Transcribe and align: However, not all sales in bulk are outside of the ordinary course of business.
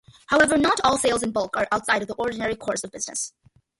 However, 0.25 0.57
not 0.57 0.79
all 0.83 0.97
sales 0.97 1.21
in 1.21 1.29
bulk 1.31 1.55
are 1.55 1.67
outside 1.71 2.01
of 2.01 2.07
the 2.07 2.15
ordinary 2.15 2.55
course 2.55 2.83
of 2.83 2.89
business. 2.89 3.33